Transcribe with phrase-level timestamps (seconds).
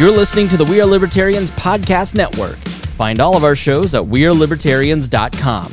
[0.00, 2.56] You're listening to the We Are Libertarians Podcast Network.
[2.96, 5.72] Find all of our shows at WeareLibertarians.com.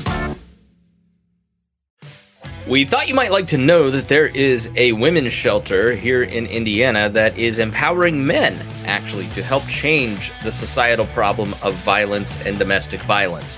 [2.67, 6.45] We thought you might like to know that there is a women's shelter here in
[6.45, 8.54] Indiana that is empowering men,
[8.86, 13.57] actually, to help change the societal problem of violence and domestic violence.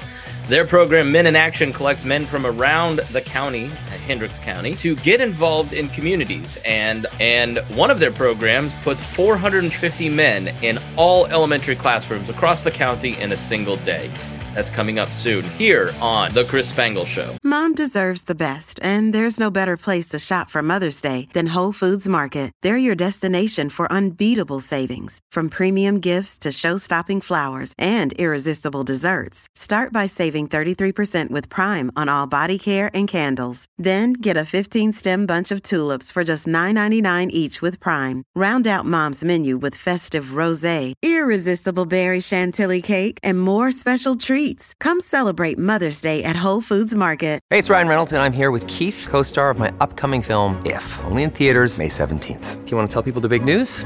[0.50, 4.96] Their program, Men in Action, collects men from around the county, uh, Hendricks County, to
[4.96, 6.58] get involved in communities.
[6.66, 12.72] And and one of their programs puts 450 men in all elementary classrooms across the
[12.72, 14.10] county in a single day.
[14.56, 17.38] That's coming up soon here on The Chris Spangle Show.
[17.44, 21.54] Mom deserves the best, and there's no better place to shop for Mother's Day than
[21.54, 22.52] Whole Foods Market.
[22.62, 28.84] They're your destination for unbeatable savings, from premium gifts to show stopping flowers and irresistible
[28.84, 29.48] desserts.
[29.56, 33.66] Start by saving 33% with Prime on all body care and candles.
[33.78, 38.24] Then get a 15 stem bunch of tulips for just $9.99 each with Prime.
[38.36, 40.66] Round out Mom's menu with festive rose,
[41.02, 44.74] irresistible berry chantilly cake, and more special treats treats.
[44.80, 47.40] Come celebrate Mother's Day at Whole Foods Market.
[47.50, 50.62] Hey, it's Ryan Reynolds, and I'm here with Keith, co star of my upcoming film,
[50.66, 52.66] If, only in theaters, May 17th.
[52.66, 53.86] Do you want to tell people the big news?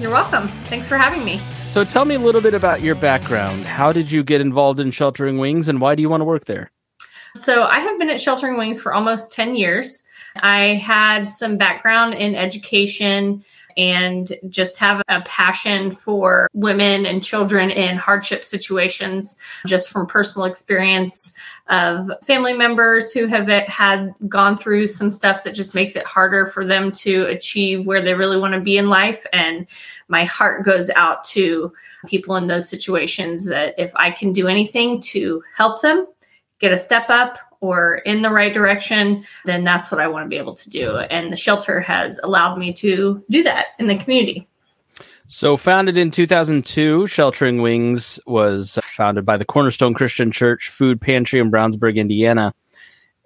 [0.00, 0.48] You're welcome.
[0.64, 1.36] Thanks for having me.
[1.66, 3.66] So tell me a little bit about your background.
[3.66, 6.46] How did you get involved in Sheltering Wings and why do you want to work
[6.46, 6.70] there?
[7.36, 10.02] So I have been at Sheltering Wings for almost 10 years.
[10.36, 13.44] I had some background in education
[13.80, 20.44] and just have a passion for women and children in hardship situations, just from personal
[20.44, 21.32] experience
[21.68, 26.46] of family members who have had gone through some stuff that just makes it harder
[26.48, 29.24] for them to achieve where they really want to be in life.
[29.32, 29.66] And
[30.08, 31.72] my heart goes out to
[32.06, 36.06] people in those situations that if I can do anything to help them
[36.58, 40.28] get a step up or in the right direction, then that's what I want to
[40.28, 40.98] be able to do.
[40.98, 44.46] And the shelter has allowed me to do that in the community.
[45.26, 51.38] So, founded in 2002, Sheltering Wings was founded by the Cornerstone Christian Church Food Pantry
[51.38, 52.52] in Brownsburg, Indiana.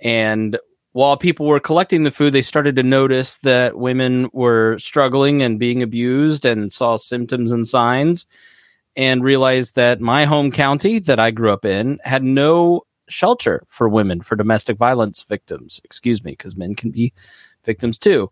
[0.00, 0.58] And
[0.92, 5.58] while people were collecting the food, they started to notice that women were struggling and
[5.58, 8.26] being abused and saw symptoms and signs
[8.96, 13.88] and realized that my home county that I grew up in had no shelter for
[13.88, 15.80] women for domestic violence victims.
[15.84, 17.12] Excuse me, because men can be
[17.64, 18.30] victims too.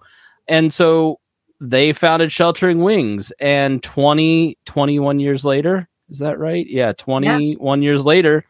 [0.48, 1.20] And so
[1.60, 6.66] they founded Sheltering Wings, and 20, 21 years later, is that right?
[6.68, 7.84] Yeah, 21 yeah.
[7.84, 8.44] years later,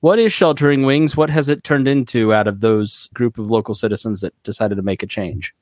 [0.00, 1.16] what is Sheltering Wings?
[1.16, 4.82] What has it turned into out of those group of local citizens that decided to
[4.82, 5.54] make a change?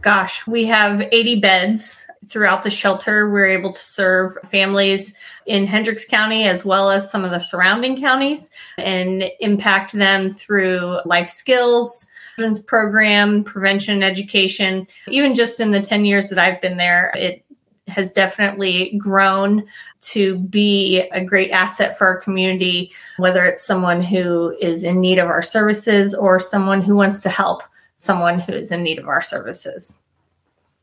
[0.00, 3.28] Gosh, we have 80 beds throughout the shelter.
[3.28, 5.14] We're able to serve families
[5.46, 11.00] in Hendricks County as well as some of the surrounding counties and impact them through
[11.04, 12.06] life skills,
[12.36, 14.86] children's program, prevention, education.
[15.08, 17.44] Even just in the 10 years that I've been there, it
[17.88, 19.66] has definitely grown
[20.00, 25.18] to be a great asset for our community, whether it's someone who is in need
[25.18, 27.62] of our services or someone who wants to help
[28.00, 29.98] someone who is in need of our services.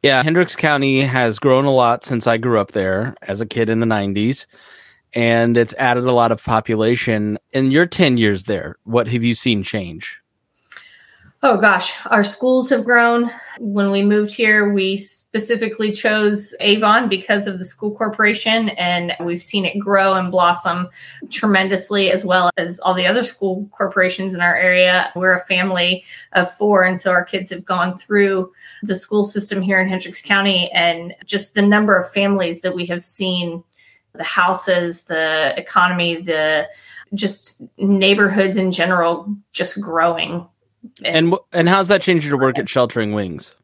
[0.04, 3.70] Yeah, Hendricks County has grown a lot since I grew up there as a kid
[3.70, 4.46] in the 90s,
[5.14, 7.40] and it's added a lot of population.
[7.54, 10.20] In your 10 years there, what have you seen change?
[11.44, 13.32] Oh gosh, our schools have grown.
[13.60, 19.42] When we moved here, we specifically chose Avon because of the school corporation, and we've
[19.42, 20.90] seen it grow and blossom
[21.30, 25.12] tremendously, as well as all the other school corporations in our area.
[25.16, 26.04] We're a family
[26.34, 30.22] of four, and so our kids have gone through the school system here in Hendricks
[30.22, 33.64] County, and just the number of families that we have seen
[34.14, 36.68] the houses, the economy, the
[37.14, 40.48] just neighborhoods in general just growing
[41.04, 43.56] and and how's that changed your work at Sheltering Wings?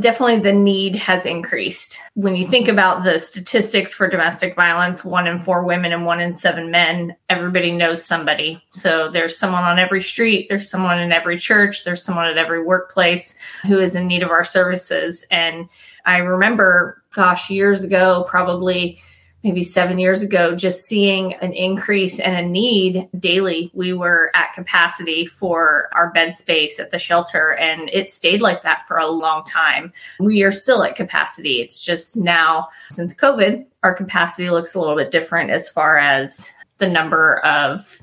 [0.00, 1.98] Definitely the need has increased.
[2.14, 6.20] When you think about the statistics for domestic violence, one in four women and one
[6.20, 8.62] in seven men, everybody knows somebody.
[8.70, 12.62] So there's someone on every street, there's someone in every church, there's someone at every
[12.62, 13.36] workplace
[13.66, 15.26] who is in need of our services.
[15.32, 15.68] And
[16.06, 19.00] I remember, gosh, years ago, probably
[19.44, 23.70] maybe seven years ago, just seeing an increase and a need daily.
[23.72, 28.62] We were at capacity for our bed space at the shelter, and it stayed like
[28.62, 29.92] that for a long time.
[30.18, 31.60] We are still at capacity.
[31.60, 36.50] It's just now, since COVID, our capacity looks a little bit different as far as
[36.78, 38.02] the number of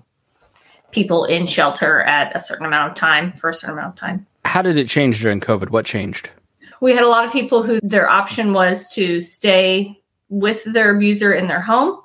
[0.92, 4.26] people in shelter at a certain amount of time for a certain amount of time.
[4.46, 5.70] How did it change during COVID?
[5.70, 6.30] What changed?
[6.80, 11.34] We had a lot of people who their option was to stay with their abuser
[11.34, 12.00] in their home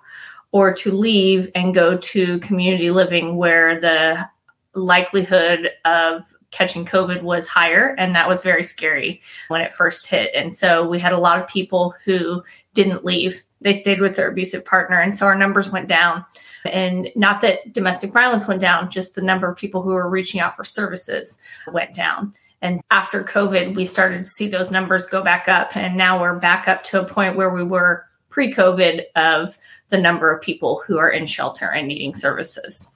[0.52, 4.28] or to leave and go to community living where the
[4.74, 7.94] likelihood of catching COVID was higher.
[7.98, 10.30] And that was very scary when it first hit.
[10.34, 12.42] And so we had a lot of people who
[12.74, 14.98] didn't leave, they stayed with their abusive partner.
[14.98, 16.24] And so our numbers went down.
[16.64, 20.40] And not that domestic violence went down, just the number of people who were reaching
[20.40, 21.38] out for services
[21.72, 22.34] went down.
[22.62, 25.76] And after COVID, we started to see those numbers go back up.
[25.76, 29.58] And now we're back up to a point where we were pre COVID of
[29.90, 32.90] the number of people who are in shelter and needing services.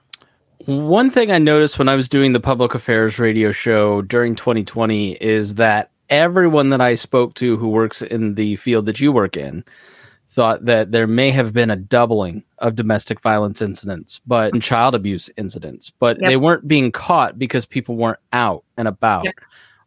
[0.65, 5.13] One thing I noticed when I was doing the public affairs radio show during 2020
[5.13, 9.37] is that everyone that I spoke to who works in the field that you work
[9.37, 9.63] in
[10.27, 15.29] thought that there may have been a doubling of domestic violence incidents, but child abuse
[15.37, 16.29] incidents, but yep.
[16.29, 19.25] they weren't being caught because people weren't out and about.
[19.25, 19.35] Yep.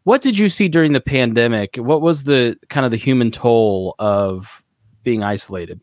[0.04, 1.76] What did you see during the pandemic?
[1.76, 4.64] What was the kind of the human toll of
[5.02, 5.80] being isolated?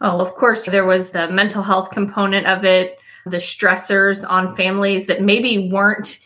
[0.00, 5.06] Oh, of course, there was the mental health component of it, the stressors on families
[5.06, 6.18] that maybe weren't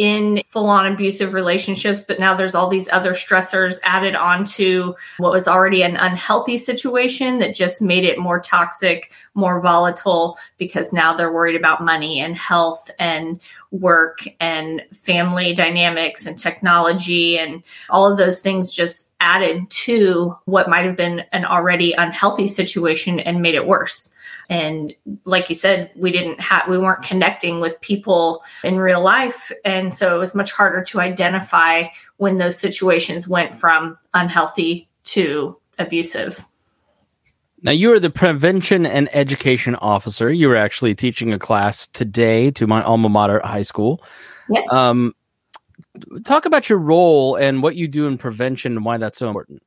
[0.00, 5.30] in full on abusive relationships, but now there's all these other stressors added onto what
[5.30, 11.14] was already an unhealthy situation that just made it more toxic, more volatile, because now
[11.14, 13.42] they're worried about money and health and
[13.72, 20.70] work and family dynamics and technology and all of those things just added to what
[20.70, 24.14] might have been an already unhealthy situation and made it worse
[24.50, 24.92] and
[25.24, 29.50] like you said we didn't have we weren't connecting with people in real life.
[29.64, 31.84] And so it was much harder to identify
[32.16, 36.44] when those situations went from unhealthy to abusive.
[37.62, 40.30] Now you are the prevention and education officer.
[40.30, 44.02] You were actually teaching a class today to my alma mater high school.
[44.48, 44.62] Yeah.
[44.70, 45.14] um,
[46.24, 49.62] talk about your role and what you do in prevention and why that's so important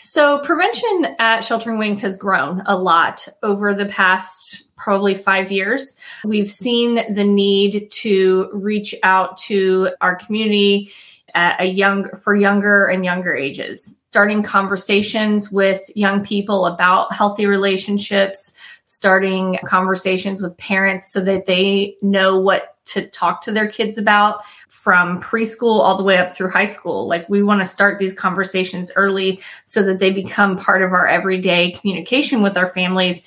[0.00, 5.94] so, prevention at Sheltering Wings has grown a lot over the past probably five years.
[6.24, 10.90] We've seen the need to reach out to our community
[11.34, 17.46] at a young for younger and younger ages, starting conversations with young people about healthy
[17.46, 18.54] relationships,
[18.86, 24.44] starting conversations with parents so that they know what to talk to their kids about
[24.68, 27.06] from preschool all the way up through high school.
[27.06, 31.06] Like we want to start these conversations early so that they become part of our
[31.06, 33.22] everyday communication with our families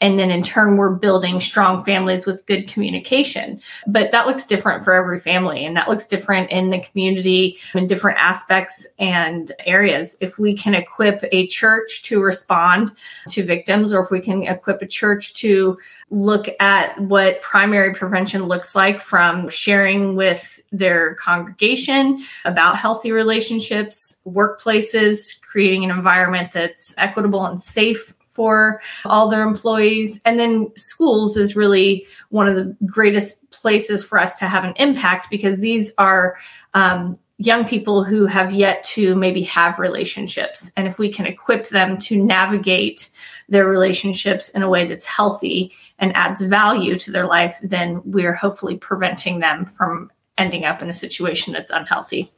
[0.00, 3.60] and then in turn we're building strong families with good communication.
[3.86, 7.86] But that looks different for every family and that looks different in the community in
[7.86, 10.16] different aspects and areas.
[10.20, 12.92] If we can equip a church to respond
[13.30, 15.78] to victims or if we can equip a church to
[16.10, 24.20] look at what primary prevention looks like from sharing with their congregation about healthy relationships
[24.26, 30.20] workplaces creating an environment that's equitable and safe for all their employees.
[30.24, 34.74] And then schools is really one of the greatest places for us to have an
[34.76, 36.36] impact because these are
[36.74, 40.72] um, young people who have yet to maybe have relationships.
[40.76, 43.10] And if we can equip them to navigate
[43.48, 48.32] their relationships in a way that's healthy and adds value to their life, then we're
[48.32, 52.32] hopefully preventing them from ending up in a situation that's unhealthy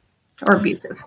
[0.47, 1.03] or abusive.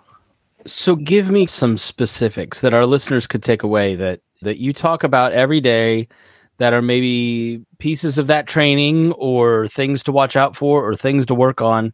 [0.66, 5.04] So, give me some specifics that our listeners could take away that that you talk
[5.04, 6.08] about every day
[6.58, 11.24] that are maybe pieces of that training or things to watch out for or things
[11.26, 11.92] to work on.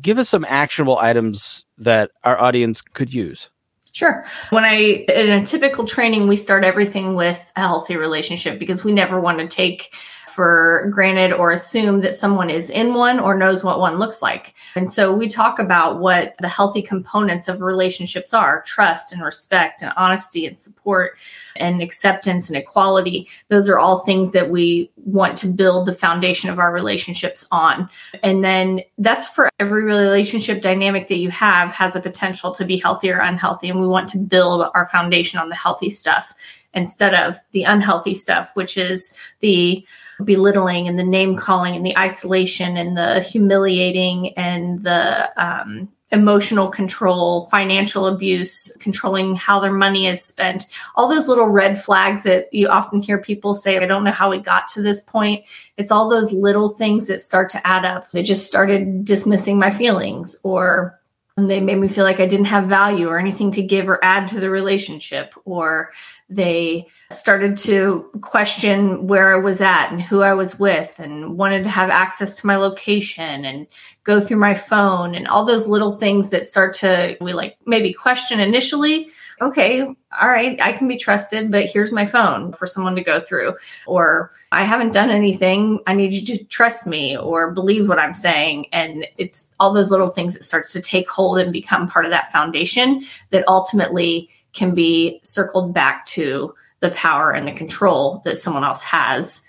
[0.00, 3.50] Give us some actionable items that our audience could use.
[3.92, 4.24] Sure.
[4.50, 8.92] When I, in a typical training, we start everything with a healthy relationship because we
[8.92, 9.92] never want to take
[10.38, 14.54] for granted or assume that someone is in one or knows what one looks like.
[14.76, 19.82] And so we talk about what the healthy components of relationships are trust and respect
[19.82, 21.18] and honesty and support
[21.56, 23.26] and acceptance and equality.
[23.48, 27.88] Those are all things that we want to build the foundation of our relationships on.
[28.22, 32.78] And then that's for every relationship dynamic that you have has a potential to be
[32.78, 33.70] healthy or unhealthy.
[33.70, 36.32] And we want to build our foundation on the healthy stuff
[36.74, 39.84] instead of the unhealthy stuff, which is the
[40.24, 46.68] belittling and the name calling and the isolation and the humiliating and the um, emotional
[46.68, 52.52] control, financial abuse, controlling how their money is spent, all those little red flags that
[52.52, 55.44] you often hear people say, I don't know how we got to this point.
[55.76, 58.10] It's all those little things that start to add up.
[58.10, 60.98] They just started dismissing my feelings or
[61.46, 64.28] they made me feel like I didn't have value or anything to give or add
[64.28, 65.92] to the relationship, or
[66.30, 71.64] they started to question where I was at and who I was with and wanted
[71.64, 73.66] to have access to my location and
[74.04, 77.92] go through my phone and all those little things that start to, we like maybe
[77.92, 79.08] question initially.
[79.40, 83.20] Okay, all right, I can be trusted, but here's my phone for someone to go
[83.20, 83.54] through.
[83.86, 85.78] Or I haven't done anything.
[85.86, 88.66] I need you to trust me or believe what I'm saying.
[88.72, 92.10] And it's all those little things that starts to take hold and become part of
[92.10, 98.38] that foundation that ultimately can be circled back to the power and the control that
[98.38, 99.42] someone else has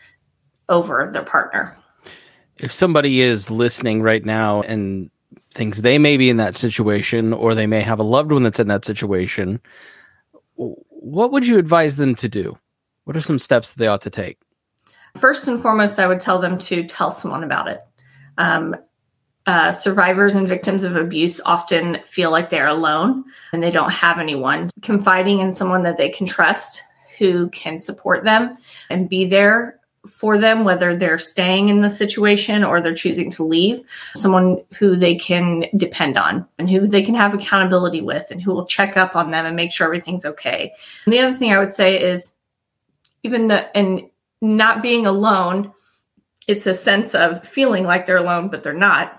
[0.68, 1.78] over their partner.
[2.58, 5.10] If somebody is listening right now and
[5.52, 8.60] thinks they may be in that situation or they may have a loved one that's
[8.60, 9.62] in that situation,
[10.56, 12.58] what would you advise them to do?
[13.06, 14.38] What are some steps that they ought to take?
[15.18, 17.80] First and foremost, I would tell them to tell someone about it.
[18.38, 18.76] Um,
[19.50, 24.20] uh, survivors and victims of abuse often feel like they're alone and they don't have
[24.20, 24.70] anyone.
[24.84, 26.84] Confiding in someone that they can trust
[27.18, 28.56] who can support them
[28.92, 33.44] and be there for them, whether they're staying in the situation or they're choosing to
[33.44, 33.82] leave,
[34.14, 38.54] someone who they can depend on and who they can have accountability with and who
[38.54, 40.72] will check up on them and make sure everything's okay.
[41.06, 42.34] And the other thing I would say is
[43.24, 44.08] even the, and
[44.42, 45.74] not being alone,
[46.48, 49.16] it's a sense of feeling like they're alone, but they're not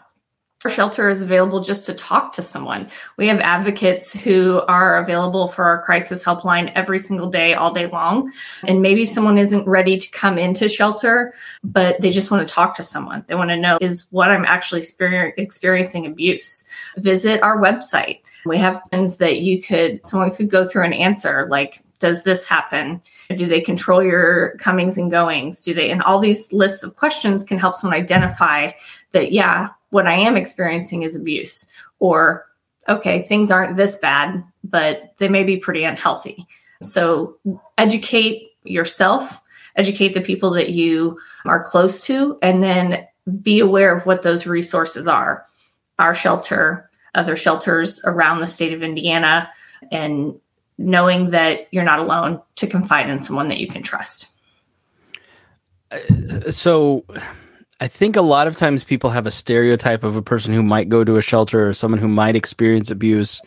[0.64, 2.90] our shelter is available just to talk to someone.
[3.16, 7.86] We have advocates who are available for our crisis helpline every single day, all day
[7.86, 8.30] long.
[8.64, 11.32] And maybe someone isn't ready to come into shelter,
[11.64, 13.24] but they just want to talk to someone.
[13.26, 16.68] They want to know is what I'm actually experiencing abuse.
[16.98, 18.20] Visit our website.
[18.44, 22.46] We have things that you could, someone could go through and answer like, does this
[22.46, 23.00] happen?
[23.34, 25.62] Do they control your comings and goings?
[25.62, 28.72] Do they, and all these lists of questions can help someone identify
[29.12, 32.46] that, yeah, what I am experiencing is abuse, or
[32.88, 36.46] okay, things aren't this bad, but they may be pretty unhealthy.
[36.82, 37.36] So
[37.78, 39.40] educate yourself,
[39.76, 43.06] educate the people that you are close to, and then
[43.42, 45.44] be aware of what those resources are.
[45.98, 49.50] Our shelter, other shelters around the state of Indiana,
[49.92, 50.34] and
[50.78, 54.28] knowing that you're not alone to confide in someone that you can trust.
[55.90, 57.04] Uh, so
[57.80, 60.90] I think a lot of times people have a stereotype of a person who might
[60.90, 63.40] go to a shelter or someone who might experience abuse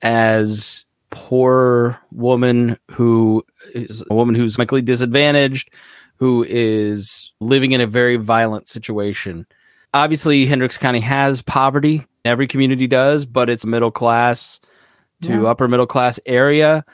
[0.00, 5.70] as poor woman who is a woman who's medically disadvantaged,
[6.16, 9.46] who is living in a very violent situation.
[9.92, 12.06] Obviously, Hendricks County has poverty.
[12.24, 14.60] Every community does, but it's middle class
[15.22, 15.44] to yeah.
[15.44, 16.84] upper middle class area.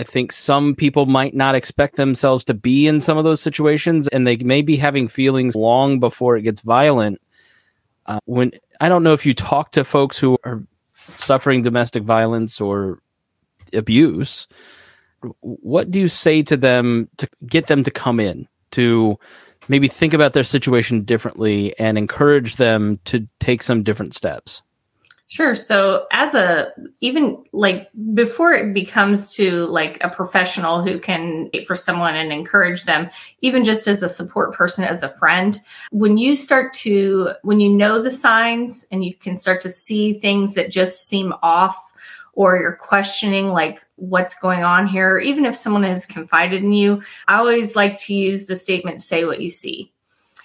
[0.00, 4.08] I think some people might not expect themselves to be in some of those situations,
[4.08, 7.20] and they may be having feelings long before it gets violent.
[8.06, 10.64] Uh, when I don't know if you talk to folks who are
[10.94, 13.02] suffering domestic violence or
[13.74, 14.48] abuse,
[15.40, 19.18] what do you say to them to get them to come in to
[19.68, 24.62] maybe think about their situation differently and encourage them to take some different steps?
[25.30, 25.54] Sure.
[25.54, 31.76] So as a even like before it becomes to like a professional who can for
[31.76, 33.08] someone and encourage them,
[33.40, 35.60] even just as a support person, as a friend,
[35.92, 40.12] when you start to when you know the signs and you can start to see
[40.14, 41.78] things that just seem off
[42.32, 47.02] or you're questioning like what's going on here, even if someone has confided in you,
[47.28, 49.92] I always like to use the statement say what you see.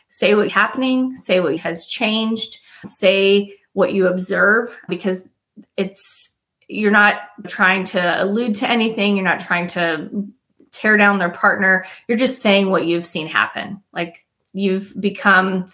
[0.10, 5.28] Say what's happening, say what has changed, say what you observe because
[5.76, 6.34] it's
[6.68, 9.16] you're not trying to allude to anything.
[9.16, 10.26] You're not trying to
[10.72, 11.86] tear down their partner.
[12.08, 13.84] You're just saying what you've seen happen.
[13.94, 15.68] Like you've become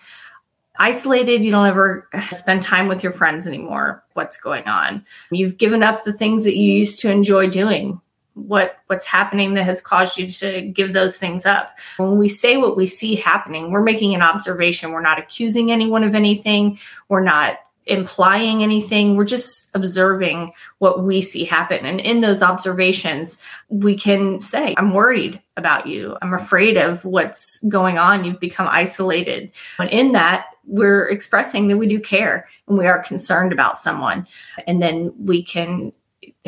[0.78, 1.44] isolated.
[1.44, 4.04] You don't ever spend time with your friends anymore.
[4.14, 5.06] What's going on?
[5.30, 8.02] You've given up the things that you used to enjoy doing.
[8.34, 11.78] What what's happening that has caused you to give those things up?
[11.98, 14.92] When we say what we see happening we're making an observation.
[14.92, 16.80] We're not accusing anyone of anything.
[17.10, 17.60] We're not
[17.92, 19.16] implying anything.
[19.16, 21.86] We're just observing what we see happen.
[21.86, 26.18] And in those observations, we can say, I'm worried about you.
[26.22, 28.24] I'm afraid of what's going on.
[28.24, 29.52] You've become isolated.
[29.78, 34.26] And in that, we're expressing that we do care and we are concerned about someone.
[34.68, 35.92] And then we can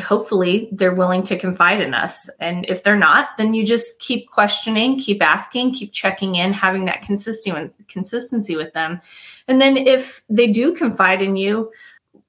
[0.00, 2.28] hopefully they're willing to confide in us.
[2.40, 6.84] And if they're not, then you just keep questioning, keep asking, keep checking in, having
[6.86, 9.00] that consistency consistency with them.
[9.48, 11.70] And then if they do confide in you,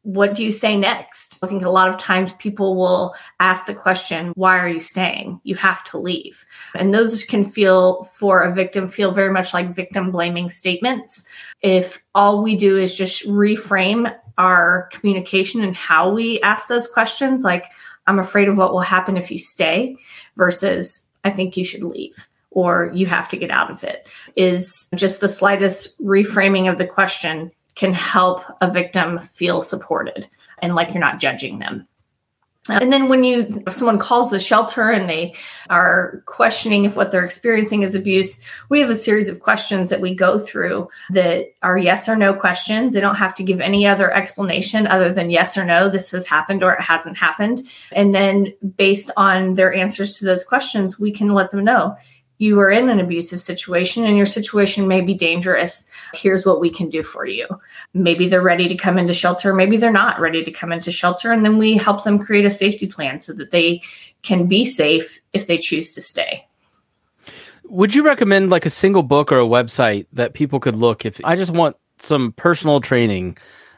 [0.06, 1.40] what do you say next?
[1.42, 5.42] I think a lot of times people will ask the question, why are you staying?
[5.44, 6.46] You have to leave.
[6.76, 11.26] And those can feel for a victim feel very much like victim blaming statements.
[11.62, 17.44] If all we do is just reframe our communication and how we ask those questions,
[17.44, 17.66] like,
[18.08, 19.98] I'm afraid of what will happen if you stay
[20.36, 24.88] versus I think you should leave or you have to get out of it is
[24.96, 30.28] just the slightest reframing of the question can help a victim feel supported
[30.60, 31.88] and like you're not judging them.
[32.70, 35.36] And then when you if someone calls the shelter and they
[35.70, 40.02] are questioning if what they're experiencing is abuse, we have a series of questions that
[40.02, 42.94] we go through that are yes or no questions.
[42.94, 46.26] They don't have to give any other explanation other than yes or no, this has
[46.26, 47.62] happened or it hasn't happened.
[47.92, 51.96] And then based on their answers to those questions, we can let them know
[52.38, 55.90] you are in an abusive situation and your situation may be dangerous.
[56.14, 57.48] Here's what we can do for you.
[57.94, 61.32] Maybe they're ready to come into shelter, maybe they're not ready to come into shelter.
[61.32, 63.82] And then we help them create a safety plan so that they
[64.22, 66.46] can be safe if they choose to stay.
[67.66, 71.20] Would you recommend like a single book or a website that people could look if
[71.24, 73.38] I just want some personal training?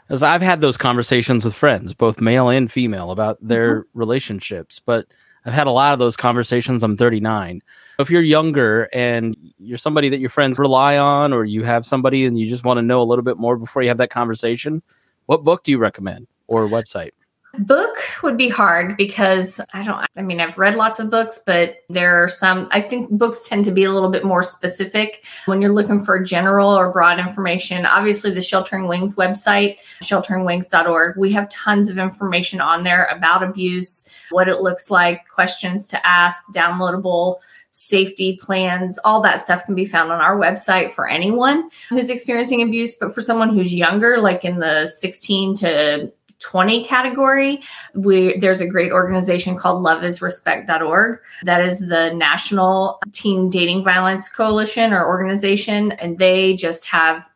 [0.09, 3.99] As I've had those conversations with friends, both male and female, about their mm-hmm.
[3.99, 5.05] relationships, but
[5.47, 6.83] I've had a lot of those conversations.
[6.83, 7.61] I'm 39.
[7.99, 12.25] If you're younger and you're somebody that your friends rely on, or you have somebody
[12.25, 14.83] and you just want to know a little bit more before you have that conversation,
[15.27, 17.11] what book do you recommend or website?
[17.59, 21.83] Book would be hard because I don't, I mean, I've read lots of books, but
[21.89, 25.61] there are some, I think books tend to be a little bit more specific when
[25.61, 27.85] you're looking for general or broad information.
[27.85, 34.07] Obviously, the Sheltering Wings website, shelteringwings.org, we have tons of information on there about abuse,
[34.29, 37.37] what it looks like, questions to ask, downloadable
[37.77, 42.63] safety plans, all that stuff can be found on our website for anyone who's experiencing
[42.63, 42.95] abuse.
[42.95, 47.61] But for someone who's younger, like in the 16 to 20 category,
[47.95, 51.19] we there's a great organization called loveisrespect.org.
[51.43, 57.27] That is the National Teen Dating Violence Coalition or organization, and they just have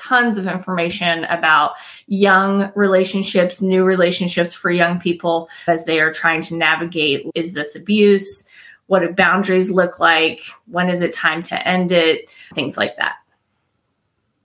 [0.00, 1.72] tons of information about
[2.06, 7.76] young relationships, new relationships for young people as they are trying to navigate is this
[7.76, 8.48] abuse?
[8.86, 10.40] What do boundaries look like?
[10.66, 12.28] When is it time to end it?
[12.54, 13.16] Things like that.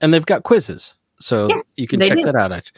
[0.00, 0.94] And they've got quizzes.
[1.18, 2.24] So yes, you can check do.
[2.24, 2.70] that out.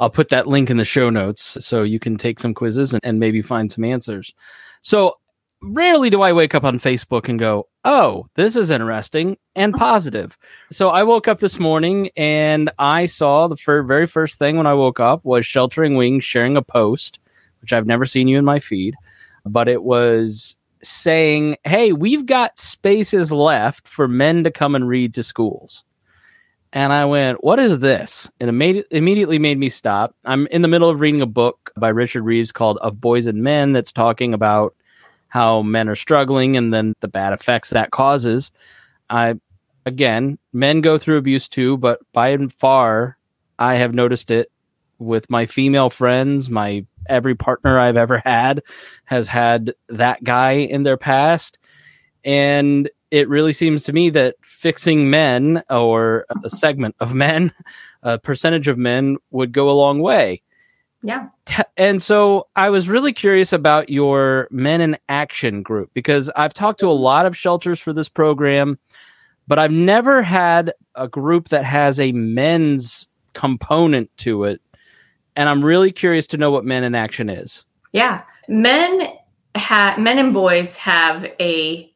[0.00, 3.04] I'll put that link in the show notes so you can take some quizzes and,
[3.04, 4.34] and maybe find some answers.
[4.80, 5.18] So
[5.62, 10.38] rarely do I wake up on Facebook and go, oh, this is interesting and positive.
[10.70, 14.66] So I woke up this morning and I saw the fir- very first thing when
[14.66, 17.20] I woke up was Sheltering Wings sharing a post,
[17.60, 18.94] which I've never seen you in my feed,
[19.44, 25.12] but it was saying, hey, we've got spaces left for men to come and read
[25.12, 25.84] to schools.
[26.72, 28.30] And I went, What is this?
[28.40, 30.14] And it immediately made me stop.
[30.24, 33.42] I'm in the middle of reading a book by Richard Reeves called Of Boys and
[33.42, 34.74] Men that's talking about
[35.28, 38.50] how men are struggling and then the bad effects that causes.
[39.08, 39.34] I,
[39.86, 43.16] again, men go through abuse too, but by and far,
[43.58, 44.50] I have noticed it
[44.98, 46.50] with my female friends.
[46.50, 48.62] My every partner I've ever had
[49.04, 51.58] has had that guy in their past.
[52.24, 57.50] And it really seems to me that fixing men or a segment of men,
[58.02, 60.42] a percentage of men would go a long way.
[61.02, 61.28] Yeah.
[61.78, 66.78] And so I was really curious about your Men in Action group because I've talked
[66.80, 68.78] to a lot of shelters for this program,
[69.48, 74.60] but I've never had a group that has a men's component to it.
[75.36, 77.64] And I'm really curious to know what Men in Action is.
[77.92, 78.24] Yeah.
[78.46, 79.08] Men
[79.54, 81.89] have men and boys have a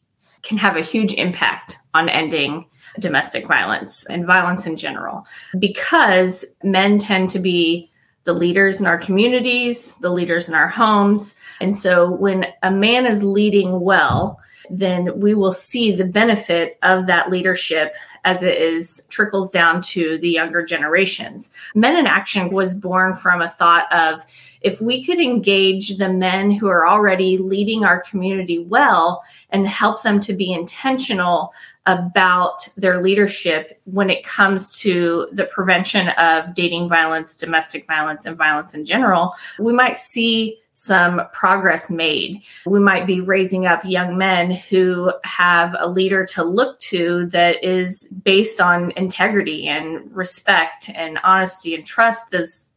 [0.45, 2.67] can have a huge impact on ending
[3.01, 5.27] domestic violence and violence in general
[5.59, 7.91] because men tend to be
[8.25, 11.39] the leaders in our communities, the leaders in our homes.
[11.61, 17.07] And so when a man is leading well, then we will see the benefit of
[17.07, 21.51] that leadership as it is trickles down to the younger generations.
[21.75, 24.25] Men in Action was born from a thought of
[24.63, 30.03] if we could engage the men who are already leading our community well and help
[30.03, 31.53] them to be intentional
[31.87, 38.39] about their leadership when it comes to the prevention of dating violence, domestic violence, and
[38.39, 42.43] violence in general, we might see some progress made.
[42.67, 47.65] We might be raising up young men who have a leader to look to that
[47.65, 52.33] is based on integrity and respect and honesty and trust.
[52.33, 52.71] Those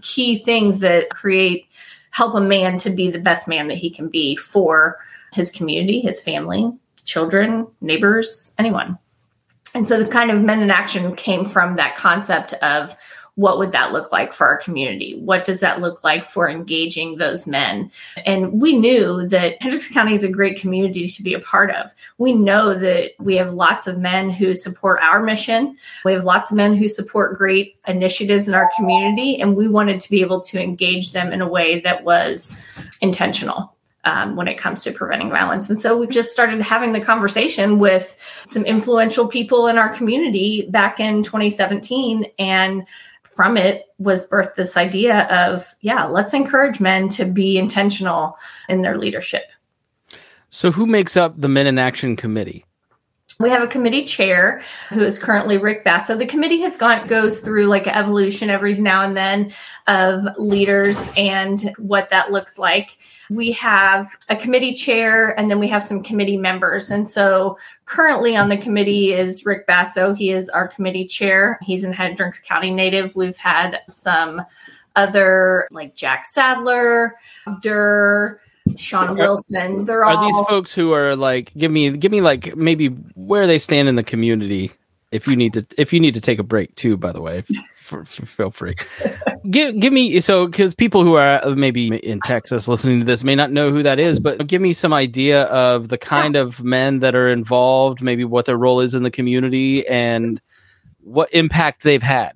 [0.00, 1.66] key things that create
[2.12, 4.98] help a man to be the best man that he can be for
[5.32, 6.72] his community, his family,
[7.04, 8.96] children, neighbors, anyone.
[9.74, 12.96] And so the kind of men in action came from that concept of
[13.38, 15.16] what would that look like for our community?
[15.20, 17.88] What does that look like for engaging those men?
[18.26, 21.94] And we knew that Hendricks County is a great community to be a part of.
[22.18, 25.76] We know that we have lots of men who support our mission.
[26.04, 30.00] We have lots of men who support great initiatives in our community, and we wanted
[30.00, 32.60] to be able to engage them in a way that was
[33.00, 33.72] intentional.
[34.04, 35.68] Um, when it comes to preventing violence.
[35.68, 40.66] And so we just started having the conversation with some influential people in our community
[40.70, 42.24] back in 2017.
[42.38, 42.86] And
[43.38, 48.36] from it was birthed this idea of, yeah, let's encourage men to be intentional
[48.68, 49.44] in their leadership.
[50.50, 52.64] So, who makes up the Men in Action Committee?
[53.38, 56.08] We have a committee chair who is currently Rick Bass.
[56.08, 59.52] So The committee has gone goes through like evolution every now and then
[59.86, 62.98] of leaders and what that looks like.
[63.30, 66.90] We have a committee chair and then we have some committee members.
[66.90, 70.14] And so currently on the committee is Rick Basso.
[70.14, 71.58] He is our committee chair.
[71.62, 73.14] He's in Hendricks County native.
[73.14, 74.42] We've had some
[74.96, 77.14] other like Jack Sadler,
[77.62, 78.40] Durr,
[78.76, 79.84] Sean Wilson.
[79.84, 83.46] They're are all these folks who are like give me give me like maybe where
[83.46, 84.72] they stand in the community
[85.10, 87.42] if you need to if you need to take a break too by the way
[87.88, 88.74] for, for, feel free.
[89.50, 93.24] Give give me so because people who are uh, maybe in texas listening to this
[93.24, 96.62] may not know who that is but give me some idea of the kind of
[96.62, 100.40] men that are involved maybe what their role is in the community and
[101.00, 102.32] what impact they've had.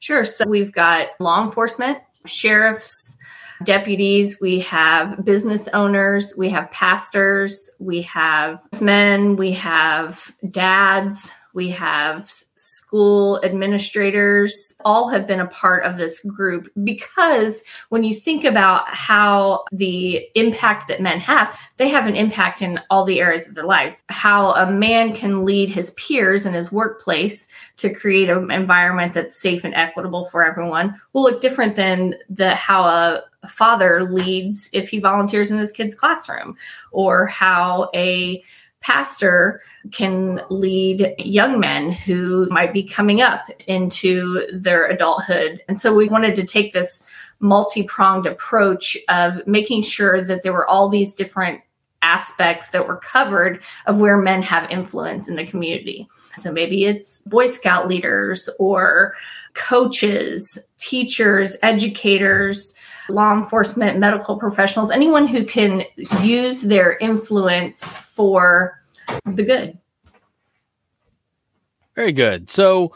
[0.00, 0.24] Sure.
[0.24, 3.18] So we've got law enforcement sheriffs
[3.64, 11.68] deputies, we have business owners, we have pastors, we have men, we have dads, we
[11.70, 18.44] have school administrators, all have been a part of this group because when you think
[18.44, 23.48] about how the impact that men have, they have an impact in all the areas
[23.48, 24.04] of their lives.
[24.08, 29.40] How a man can lead his peers in his workplace to create an environment that's
[29.40, 34.88] safe and equitable for everyone will look different than the how a father leads if
[34.88, 36.56] he volunteers in his kid's classroom
[36.90, 38.42] or how a
[38.80, 39.60] pastor
[39.92, 45.62] can lead young men who might be coming up into their adulthood.
[45.68, 47.08] And so we wanted to take this
[47.40, 51.60] multi pronged approach of making sure that there were all these different
[52.02, 56.08] aspects that were covered of where men have influence in the community.
[56.36, 59.14] So maybe it's Boy Scout leaders or
[59.54, 62.74] coaches, teachers, educators,
[63.08, 65.84] law enforcement, medical professionals, anyone who can
[66.22, 68.78] use their influence for
[69.24, 69.78] the good.
[71.94, 72.48] Very good.
[72.48, 72.92] So,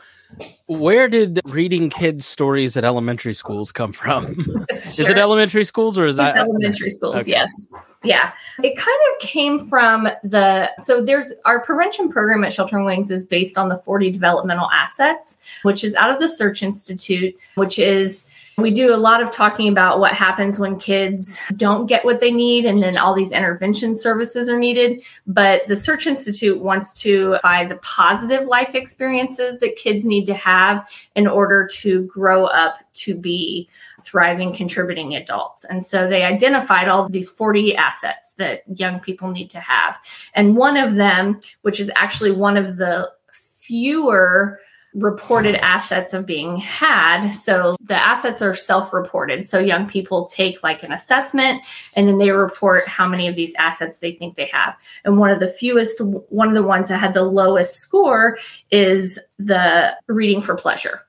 [0.67, 4.35] where did reading kids stories at elementary schools come from?
[4.35, 4.65] sure.
[4.85, 7.17] Is it elementary schools or is that elementary schools?
[7.17, 7.33] Okay.
[7.33, 7.69] Yes.
[8.03, 8.33] Yeah.
[8.63, 13.27] It kind of came from the so there's our prevention program at Sheltering Wings is
[13.27, 18.29] based on the 40 developmental assets, which is out of the Search Institute, which is
[18.59, 22.31] we do a lot of talking about what happens when kids don't get what they
[22.31, 25.03] need, and then all these intervention services are needed.
[25.27, 30.35] But the Search Institute wants to find the positive life experiences that kids need to
[30.35, 33.69] have in order to grow up to be
[34.03, 35.65] thriving, contributing adults.
[35.65, 39.99] And so they identified all these 40 assets that young people need to have.
[40.35, 44.59] And one of them, which is actually one of the fewer
[44.95, 47.31] reported assets of being had.
[47.33, 49.49] So the assets are self reported.
[49.49, 51.63] So young people take like an assessment
[51.95, 54.77] and then they report how many of these assets they think they have.
[55.05, 58.39] And one of the fewest, one of the ones that had the lowest score
[58.71, 61.03] is the reading for pleasure.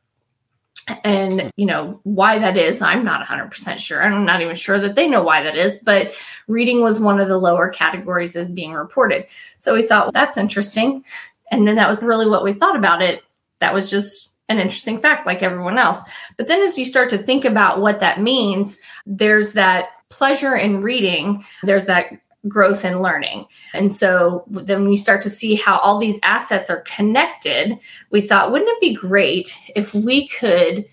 [1.06, 4.04] And, you know, why that is, I'm not 100% sure.
[4.04, 6.14] I'm not even sure that they know why that is, but
[6.48, 9.28] reading was one of the lower categories as being reported.
[9.60, 11.06] So we thought, well, that's interesting.
[11.52, 13.24] And then that was really what we thought about it
[13.64, 16.00] that was just an interesting fact like everyone else.
[16.38, 20.82] But then as you start to think about what that means, there's that pleasure in
[20.82, 22.08] reading, there's that
[22.50, 23.46] growth in learning.
[23.74, 27.80] And so then we start to see how all these assets are connected,
[28.12, 30.84] we thought, wouldn't it be great if we could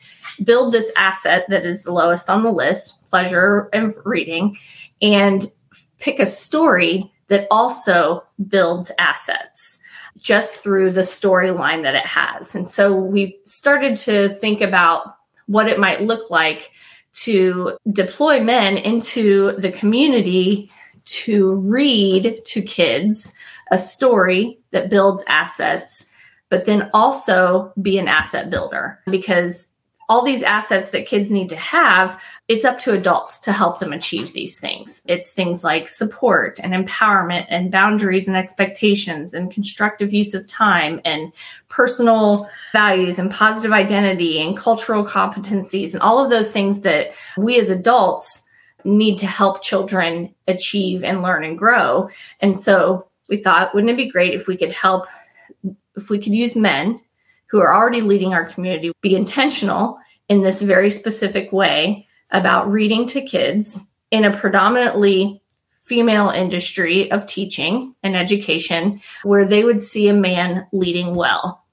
[0.44, 4.56] build this asset that is the lowest on the list, pleasure in reading,
[5.02, 5.46] and
[5.98, 9.79] pick a story that also builds assets
[10.18, 12.54] just through the storyline that it has.
[12.54, 16.70] And so we started to think about what it might look like
[17.12, 20.70] to deploy men into the community
[21.06, 23.32] to read to kids
[23.72, 26.06] a story that builds assets,
[26.48, 29.68] but then also be an asset builder because
[30.10, 33.92] all these assets that kids need to have, it's up to adults to help them
[33.92, 35.02] achieve these things.
[35.06, 41.00] It's things like support and empowerment and boundaries and expectations and constructive use of time
[41.04, 41.32] and
[41.68, 47.60] personal values and positive identity and cultural competencies and all of those things that we
[47.60, 48.48] as adults
[48.82, 52.10] need to help children achieve and learn and grow.
[52.40, 55.06] And so we thought, wouldn't it be great if we could help,
[55.94, 57.00] if we could use men
[57.50, 63.06] who are already leading our community be intentional in this very specific way about reading
[63.08, 70.06] to kids in a predominantly female industry of teaching and education where they would see
[70.08, 71.64] a man leading well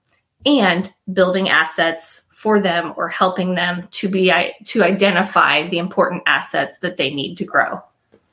[0.46, 4.34] and building assets for them or helping them to be
[4.66, 7.80] to identify the important assets that they need to grow.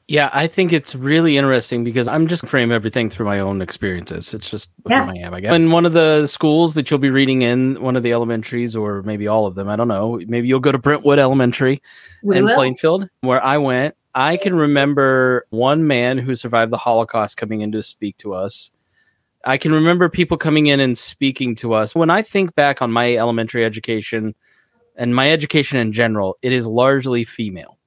[0.06, 4.34] Yeah, I think it's really interesting because I'm just frame everything through my own experiences.
[4.34, 5.08] It's just yeah.
[5.08, 5.54] I am, I guess.
[5.54, 9.02] In one of the schools that you'll be reading in, one of the elementaries, or
[9.02, 10.20] maybe all of them, I don't know.
[10.26, 11.80] Maybe you'll go to Brentwood Elementary
[12.22, 12.54] we in will.
[12.54, 13.94] Plainfield, where I went.
[14.14, 18.72] I can remember one man who survived the Holocaust coming in to speak to us.
[19.46, 21.94] I can remember people coming in and speaking to us.
[21.94, 24.34] When I think back on my elementary education
[24.96, 27.78] and my education in general, it is largely female.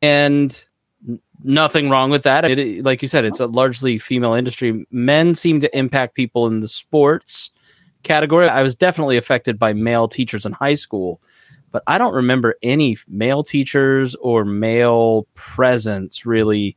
[0.00, 0.64] And
[1.44, 2.44] nothing wrong with that.
[2.44, 4.84] It, like you said, it's a largely female industry.
[4.90, 7.50] Men seem to impact people in the sports
[8.02, 8.48] category.
[8.48, 11.20] I was definitely affected by male teachers in high school,
[11.70, 16.76] but I don't remember any male teachers or male presence really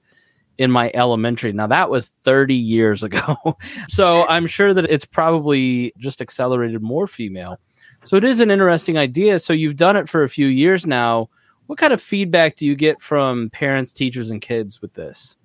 [0.58, 1.52] in my elementary.
[1.52, 3.58] Now that was 30 years ago.
[3.88, 7.60] so I'm sure that it's probably just accelerated more female.
[8.04, 9.40] So it is an interesting idea.
[9.40, 11.30] So you've done it for a few years now
[11.68, 15.38] what kind of feedback do you get from parents, teachers, and kids with this?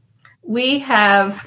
[0.42, 1.46] We have.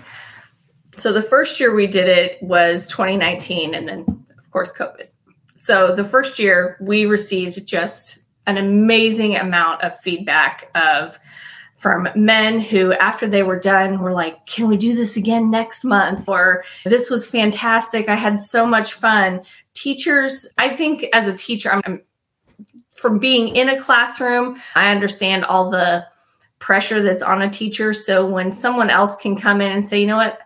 [0.98, 4.06] So the first year we did it was 2019, and then
[4.38, 5.08] of course COVID.
[5.56, 11.20] So the first year we received just an amazing amount of feedback of
[11.78, 15.84] from men who after they were done were like can we do this again next
[15.84, 19.42] month or this was fantastic i had so much fun
[19.74, 22.00] teachers i think as a teacher i'm
[23.02, 26.06] from being in a classroom, I understand all the
[26.60, 27.94] pressure that's on a teacher.
[27.94, 30.40] So when someone else can come in and say, you know what,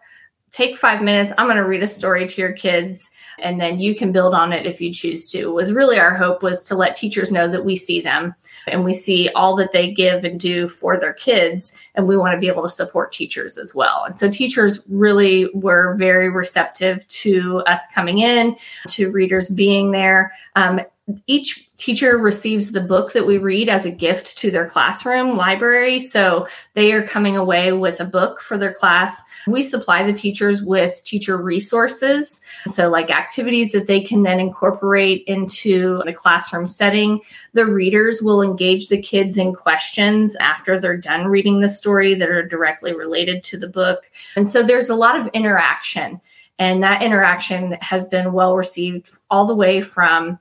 [0.51, 3.93] take five minutes, I'm going to read a story to your kids and then you
[3.93, 6.95] can build on it if you choose to was really our hope was to let
[6.95, 8.33] teachers know that we see them
[8.65, 12.33] and we see all that they give and do for their kids and we want
[12.33, 14.05] to be able to support teachers as well.
[14.05, 18.55] And so teachers really were very receptive to us coming in
[18.89, 20.31] to readers being there.
[20.55, 20.79] Um,
[21.27, 25.99] each teacher receives the book that we read as a gift to their classroom library.
[25.99, 29.21] So they are coming away with a book for their class.
[29.45, 32.41] We supply the teachers with teacher resources.
[32.67, 37.21] So, like activities that they can then incorporate into the classroom setting.
[37.53, 42.29] The readers will engage the kids in questions after they're done reading the story that
[42.29, 44.09] are directly related to the book.
[44.35, 46.19] And so there's a lot of interaction.
[46.57, 50.39] And that interaction has been well received all the way from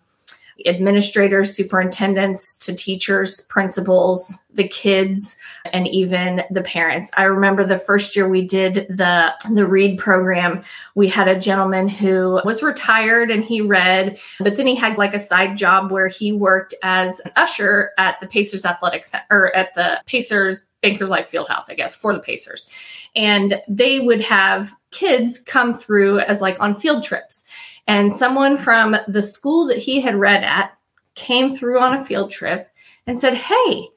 [0.66, 5.36] administrators, superintendents to teachers, principals, the kids,
[5.72, 7.10] and even the parents.
[7.16, 10.62] I remember the first year we did the the read program,
[10.94, 15.14] we had a gentleman who was retired and he read, but then he had like
[15.14, 19.56] a side job where he worked as an usher at the Pacers Athletic Center or
[19.56, 22.68] at the Pacers Bankers Life Fieldhouse, I guess, for the Pacers.
[23.16, 27.44] And they would have kids come through as like on field trips.
[27.86, 30.76] And someone from the school that he had read at
[31.14, 32.68] came through on a field trip
[33.06, 33.88] and said, Hey,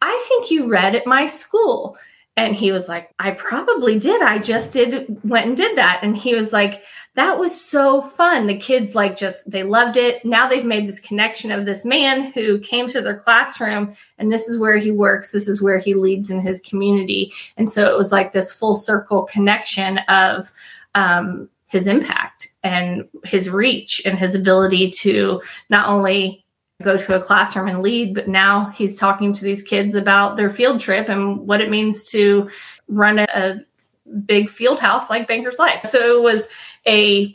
[0.00, 1.96] I think you read at my school.
[2.36, 4.22] And he was like, I probably did.
[4.22, 6.00] I just did, went and did that.
[6.04, 8.46] And he was like, that was so fun.
[8.46, 10.24] The kids like just, they loved it.
[10.24, 14.46] Now they've made this connection of this man who came to their classroom and this
[14.46, 15.32] is where he works.
[15.32, 17.32] This is where he leads in his community.
[17.56, 20.52] And so it was like this full circle connection of,
[20.94, 26.44] um, his impact and his reach and his ability to not only
[26.82, 30.50] go to a classroom and lead, but now he's talking to these kids about their
[30.50, 32.48] field trip and what it means to
[32.88, 33.60] run a,
[34.24, 35.86] big field house like Banker's Life.
[35.90, 36.48] So it was
[36.86, 37.34] a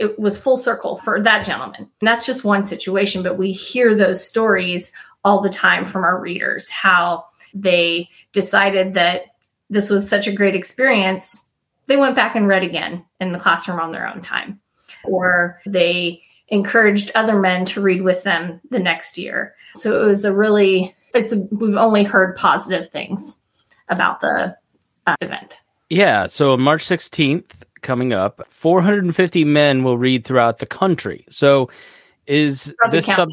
[0.00, 1.88] it was full circle for that gentleman.
[2.00, 4.92] And that's just one situation, but we hear those stories
[5.24, 9.22] all the time from our readers how they decided that
[9.70, 11.47] this was such a great experience
[11.88, 14.60] they went back and read again in the classroom on their own time,
[15.04, 19.54] or they encouraged other men to read with them the next year.
[19.74, 23.40] So it was a really, it's a, we've only heard positive things
[23.88, 24.56] about the
[25.06, 25.60] uh, event.
[25.90, 26.26] Yeah.
[26.26, 27.50] So March 16th
[27.82, 31.24] coming up, 450 men will read throughout the country.
[31.30, 31.70] So
[32.26, 33.28] is this sub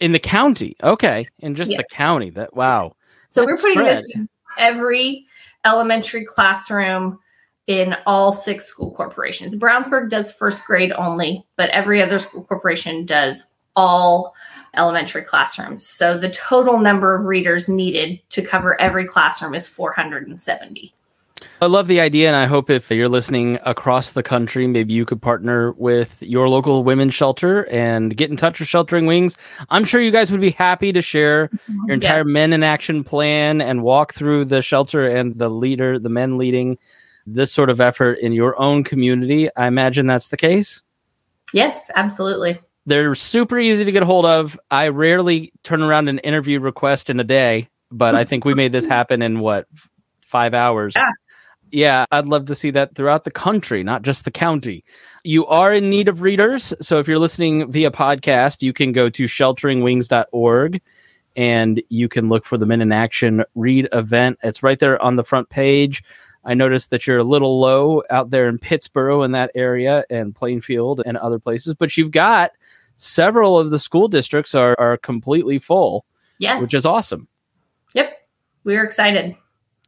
[0.00, 0.76] In the county.
[0.82, 1.28] Okay.
[1.40, 1.78] In just Yes.
[1.78, 2.30] the county.
[2.30, 2.96] That wow.
[3.28, 5.26] So we're putting this in every
[5.64, 7.18] elementary classroom
[7.66, 9.56] in all six school corporations.
[9.56, 14.34] Brownsburg does first grade only, but every other school corporation does all
[14.74, 15.86] elementary classrooms.
[15.86, 20.94] So the total number of readers needed to cover every classroom is 470.
[21.60, 25.04] I love the idea, and I hope if you're listening across the country, maybe you
[25.04, 29.36] could partner with your local women's shelter and get in touch with Sheltering Wings.
[29.70, 33.60] I'm sure you guys would be happy to share your entire Men in Action plan
[33.60, 36.78] and walk through the shelter and the leader, the men leading
[37.26, 39.48] this sort of effort in your own community.
[39.56, 40.82] I imagine that's the case.
[41.52, 42.58] Yes, absolutely.
[42.86, 44.58] They're super easy to get hold of.
[44.70, 48.72] I rarely turn around an interview request in a day, but I think we made
[48.72, 49.66] this happen in what
[50.22, 50.94] five hours.
[50.96, 51.10] Yeah.
[51.72, 54.84] Yeah, I'd love to see that throughout the country, not just the county.
[55.24, 56.72] You are in need of readers.
[56.80, 60.80] So if you're listening via podcast, you can go to shelteringwings.org
[61.34, 64.38] and you can look for the Men in Action Read event.
[64.44, 66.04] It's right there on the front page.
[66.46, 70.34] I noticed that you're a little low out there in Pittsboro in that area and
[70.34, 72.52] Plainfield and other places, but you've got
[72.94, 76.06] several of the school districts are, are completely full,
[76.38, 76.62] Yes.
[76.62, 77.26] which is awesome.
[77.94, 78.16] Yep.
[78.64, 79.36] We're excited.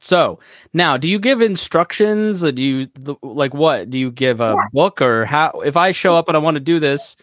[0.00, 0.38] So
[0.74, 2.44] now, do you give instructions?
[2.44, 3.90] Or do you the, like what?
[3.90, 4.62] Do you give a Yeah.
[4.72, 5.62] book or how?
[5.64, 7.16] If I show up and I want to do this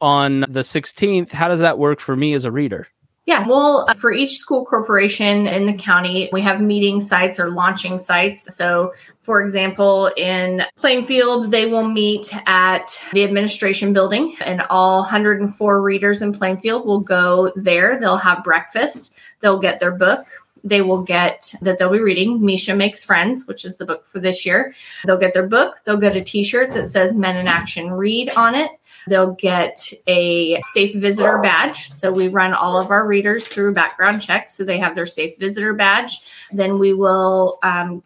[0.00, 2.86] on the 16th, how does that work for me as a reader?
[3.26, 7.48] Yeah, well, uh, for each school corporation in the county, we have meeting sites or
[7.48, 8.54] launching sites.
[8.54, 15.80] So, for example, in Plainfield, they will meet at the administration building, and all 104
[15.80, 17.98] readers in Plainfield will go there.
[17.98, 20.26] They'll have breakfast, they'll get their book.
[20.66, 24.18] They will get that they'll be reading Misha Makes Friends, which is the book for
[24.18, 24.74] this year.
[25.04, 25.76] They'll get their book.
[25.84, 28.70] They'll get a t shirt that says Men in Action Read on it.
[29.06, 31.90] They'll get a safe visitor badge.
[31.90, 34.56] So we run all of our readers through background checks.
[34.56, 36.20] So they have their safe visitor badge.
[36.52, 38.02] Then we will um,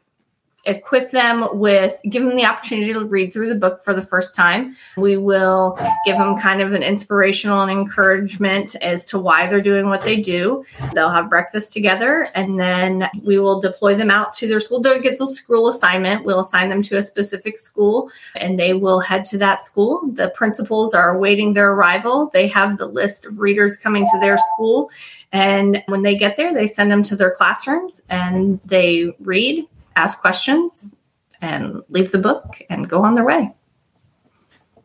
[0.64, 4.34] equip them with, give them the opportunity to read through the book for the first
[4.34, 4.76] time.
[4.96, 9.88] We will give them kind of an inspirational and encouragement as to why they're doing
[9.88, 10.64] what they do.
[10.94, 14.80] They'll have breakfast together and then we will deploy them out to their school.
[14.80, 16.24] They'll get the school assignment.
[16.24, 20.02] We'll assign them to a specific school and they will head to that school.
[20.12, 22.30] The principals are awaiting their arrival.
[22.32, 24.90] They have the list of readers coming to their school.
[25.32, 29.66] And when they get there, they send them to their classrooms and they read,
[29.98, 30.94] ask questions,
[31.40, 33.52] and leave the book and go on their way.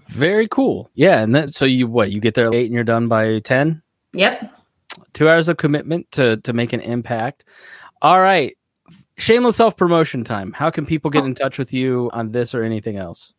[0.07, 0.89] Very cool.
[0.93, 2.11] Yeah, and then so you what?
[2.11, 3.81] You get there at eight and you're done by ten.
[4.13, 4.51] Yep.
[5.13, 7.45] Two hours of commitment to to make an impact.
[8.01, 8.55] All right.
[9.17, 10.51] Shameless self promotion time.
[10.53, 11.27] How can people get oh.
[11.27, 13.33] in touch with you on this or anything else?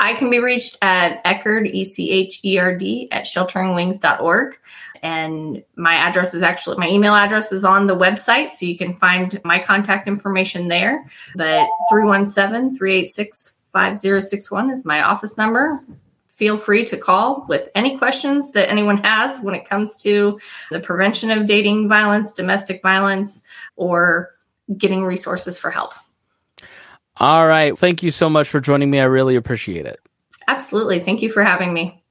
[0.00, 4.58] I can be reached at Echerd, E C H E R D, at shelteringwings.org.
[5.02, 8.94] And my address is actually, my email address is on the website, so you can
[8.94, 11.04] find my contact information there.
[11.36, 15.80] But 317 386 5061 is my office number.
[16.28, 20.38] Feel free to call with any questions that anyone has when it comes to
[20.70, 23.42] the prevention of dating violence, domestic violence,
[23.76, 24.34] or
[24.76, 25.92] getting resources for help.
[27.20, 27.76] All right.
[27.76, 29.00] Thank you so much for joining me.
[29.00, 30.00] I really appreciate it.
[30.46, 31.00] Absolutely.
[31.00, 32.02] Thank you for having me.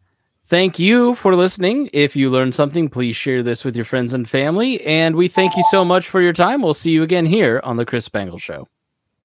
[0.45, 1.89] Thank you for listening.
[1.91, 4.81] If you learned something, please share this with your friends and family.
[4.85, 6.61] And we thank you so much for your time.
[6.61, 8.67] We'll see you again here on The Chris Spangle Show.